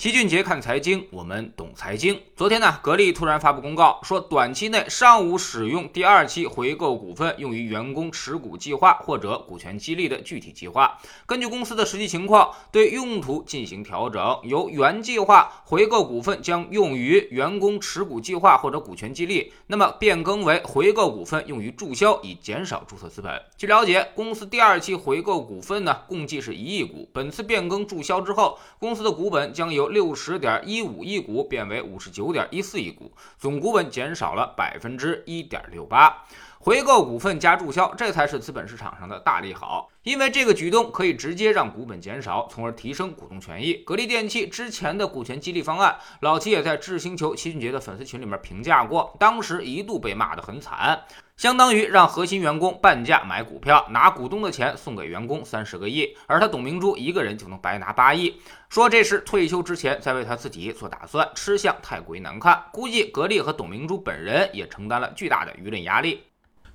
[0.00, 2.18] 齐俊杰看财经，我们懂财经。
[2.34, 10.98] 昨天呢，格力突然发布公告，说短期内尚无使用第二期回购股份用于员工持股计划或者股权激励的具体计划。
[11.26, 23.30] 根据公司的实际情况，对用途进行调整，由原计划回购股份将用于员工持股计划或者股权激励，那么变更为回购股份用于注销，以减少注册资本。
[23.58, 27.06] 据了解，公司第二期回购股份呢，共计是一亿股。
[27.12, 36.24] 本次变更注销之后，公司的股本将由六十点一五亿股变为五十九点一四亿股，总股本减少了百分之一点六八。
[36.62, 39.88] 回购股份加注销，这才是资本市场上的大利好。
[40.02, 43.72] 因为这个举动可以直接让股本减少，从而提升股东权益。
[43.76, 51.02] 格力电器之前的股权激励方案，老齐也在智星球齐俊杰的粉丝群里面评价过，当时一度被骂得很惨，
[51.38, 58.38] 相当于让核心员工半价买股票，拿股东的钱送给员工三十个亿，而他董明珠一个人就能白拿八亿，
[58.68, 62.62] 说这是退休之前在为他自己做打算，吃相太过于难看。
[62.70, 66.22] 估计格力和董明珠本人也承担了巨大的舆论压力。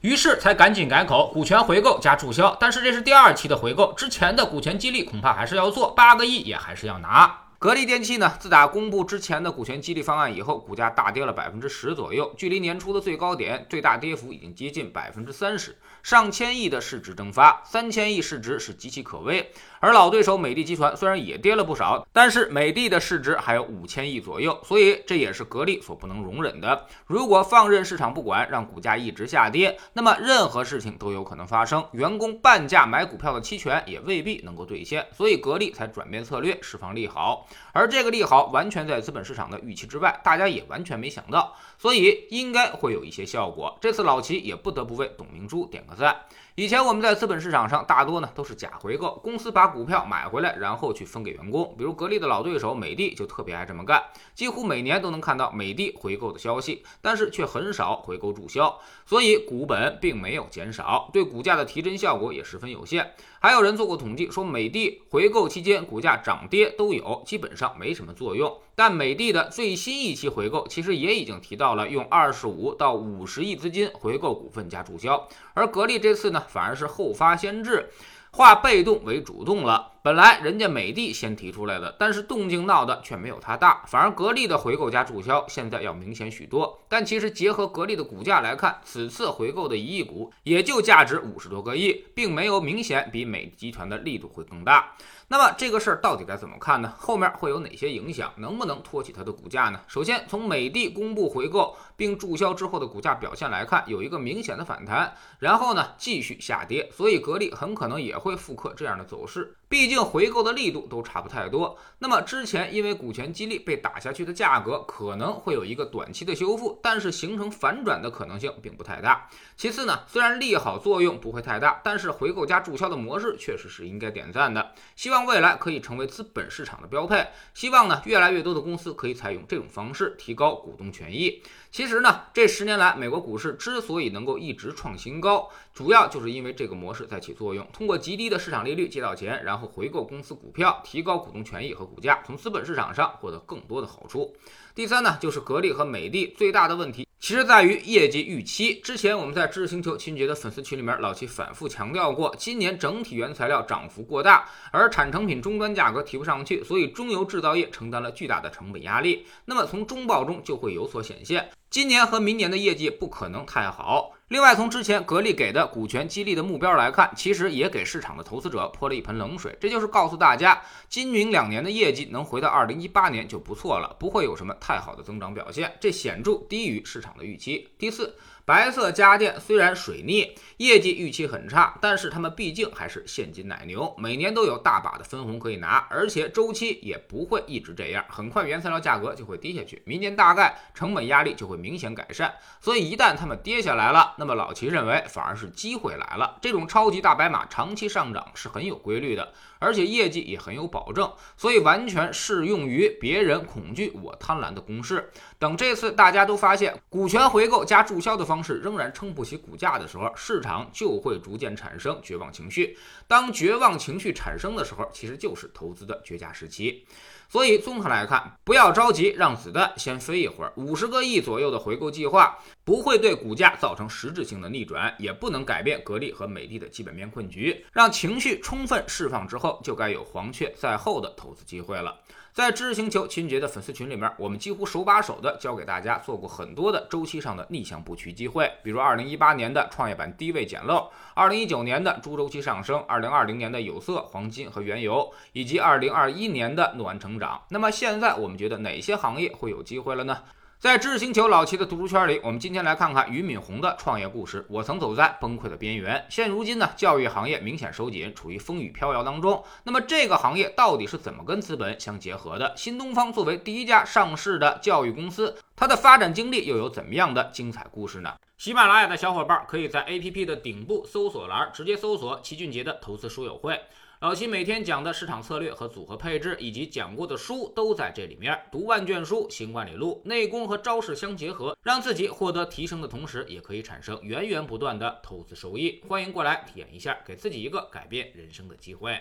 [0.02, 2.56] 于是才赶紧改口，股权回购加注销。
[2.60, 7.45] 但是这是第二期的回购，之前的股权激励恐怕还是要做，八个亿也还是要拿。
[7.66, 15.76] 格力电器呢，自打公布之前的股权激励方案以后，股价大跌了百分之十左右，距离年初的最高点，最大跌幅已经接近百分之三十。
[16.04, 19.52] 上千亿的市值蒸发，三千亿市值是岌岌可危。
[19.80, 26.86] 而老对手美的集团虽然也跌了不少，但是美的的市值还有五千亿左右，所以这也是格力所不能容忍的。
[27.08, 35.04] 如果放任市场不管，让股价一直下跌，那么任何事情都有可能发生，员工半价买股票的期权也未必能够兑现。
[35.12, 37.48] 所以格力才转变策略，释放利好。
[37.74, 43.78] 而这个利好完全在资本市场的预期之外，大家也完全没想到，所以应该会有一些效果。
[43.82, 45.96] 这次老齐也不得不为董明珠点个。
[45.96, 46.16] 赞。
[46.56, 51.76] 以前我们在资本市场上大多呢都是假回购，公司把股票买回来，然后去分给员工。
[51.78, 54.02] 比如格力的老对手美的就特别爱这么干，
[54.34, 63.14] 几乎每年都能看到美的回购的消息，但是却很少回购注销，所以股本并没有减少，对股价的提振效果也十分有限。
[63.46, 68.52] 还有人做过统计，说美的回购期间股价涨跌都有，基本上没什么作用。
[68.74, 76.44] 但美的的最新一期回购其实也已经提到了用二十五到五十亿资金回购股份加注销，而格力这次呢？
[76.48, 77.88] 反而是后发先至，
[78.32, 79.92] 化被动为主动了。
[80.06, 86.80] 本来人家美的先提出来的，但是动静闹的却没有他大，反而格力的回购加注销现在要明显许多。
[86.88, 94.94] 但其实结合格力的股价来看，此次回购的一亿股也就价值五十多个亿，并没有明显比美集团的力度会更大。
[95.28, 96.94] 那么这个事儿到底该怎么看呢？
[97.00, 98.32] 后面会有哪些影响？
[98.36, 99.82] 能不能托起它的股价呢？
[99.88, 109.56] 首先从美的公布回购并注销之后的股价表现来看，有一个明显的反弹，然后呢继续下跌，所以格力很可能也会复刻这样的走势。
[109.68, 119.28] 毕竟回购的力度都差不太多，那么之前因为股权激励被打下去的价格可能会有一个短期的修复，但是形成反转的可能性并不太大。
[119.58, 124.72] 其次呢，虽然利好作用不会太大，但是回购加注销的模式确实是应该点赞的。
[124.96, 131.42] 希望未来可以成为资本市场的标配，希望呢越来越多的公司可以采用这种方式提高股东权益。
[131.72, 139.55] 其实呢，这十年来美国股市之所以能够一直创新高，主要就是因为这个模式在起作用，通过极低的市场利率借到钱，然。
[139.56, 144.36] 然后回购公司股票，提高股东权益和股价，从资本市场上获得更多的好处。
[144.74, 148.82] 第三呢，就是格力和美的最大的问题，其实在于业绩预期。
[148.82, 159.26] 之前我们在知识星球秦杰的粉丝群里面，老七反复强调过，今年整体原材料涨幅过大，而产成品终端价格提不上去，所以中游制造业承担了巨大的成本压力。
[159.46, 164.12] 那么从中报中就会有所显现，今年和明年的业绩不可能太好。
[164.30, 169.56] 另外，从之前格力给的股权激励的目标来看，其实也给市场的投资者泼了一盆冷水。
[169.62, 170.60] 这就是告诉大家，
[170.90, 177.70] 今明两年的业绩能回到二零一八年就不错了，不会有什么太好的增长表现，这显著低于市场的预期。
[177.78, 178.16] 第四。
[178.46, 192.32] 白色家电虽然水逆，业绩预期很差，但是他们毕竟还是现金奶牛，每年都有大把的分红可以拿，而且周期也不会一直这样，很快原材料价格就会低下去，明年大概成本压力就会明显改善。
[192.62, 196.38] 所以一旦他们跌下来了，那么老齐认为反而是机会来了。
[196.40, 199.34] 这种超级大白马长期上涨是很有规律的，
[199.66, 205.12] 而且业绩也很有保证，所以完全适用于别人恐惧我贪婪的公式。
[205.38, 208.42] 等这次大家都发现股权回购加注销的方。
[208.46, 212.78] 式仍然撑不起股价的时候，市场就会逐渐产生绝望情绪。
[213.08, 216.86] 当绝望情绪产生的时候，其实就是投资的绝佳时期。
[217.28, 220.54] 所以综合来看，不要着急，让子弹先飞一会儿。
[220.58, 227.66] 五十个亿左右的回购计划不会对股价造成实质性的逆转，也不能改变格力和美的的基本面困局。
[227.74, 231.96] 让情绪充分释放之后就该有黄雀在后的投资机会了。
[232.34, 247.42] 在知识星球秦杰的粉丝群里面，我们几乎手把手的教给大家做过很多的周期上的逆向布局机会，比如二零一八年的创业板低位捡漏，二零一九年的猪周期上升，二零二零年的有色、黄金和原油，以及二零二一年的诺安成长。
[247.50, 250.18] 那么现在我们觉得哪些行业会有机会了呢？
[250.58, 254.46] 在知识星球老齐的读书圈里，我们今天来看看俞敏洪的创业故事。
[254.50, 259.44] 我曾走在崩溃的边缘，现如今呢，教育行业明显收紧，处于风雨飘摇当中。
[259.64, 262.54] 那么这个行业到底是怎么跟资本相结合的？
[262.56, 268.16] 新东方作为第一家上市的教育公司，它的发展经历又有怎么样的精彩故事呢？
[268.38, 273.60] 喜马拉雅的小伙伴可以在 APP 的顶部搜索栏直接搜索齐俊杰的投资书友会。
[274.06, 278.40] 老齐每天讲的市场策略和组合配置，以及讲过的书都在这里面。
[278.52, 285.82] 读万卷书，行万里路，内功和招式相结合，让自己获得提升的同时，也可以产生源源不断的投资收益。
[285.88, 288.96] 欢迎过来体验一下，给自己一个改变人生的机会。